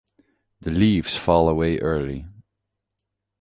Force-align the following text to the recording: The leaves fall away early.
The 0.61 0.71
leaves 0.71 1.15
fall 1.15 1.47
away 1.47 1.77
early. 1.77 2.25